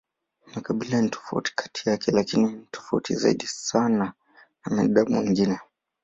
Makabila 0.55 1.01
ni 1.01 1.09
tofauti 1.09 1.53
kati 1.55 1.89
yake, 1.89 2.11
lakini 2.11 2.45
ni 2.47 2.67
tofauti 2.71 3.15
zaidi 3.15 3.47
sana 3.47 4.13
na 4.65 4.69
binadamu 4.87 5.19
wengine. 5.19 5.59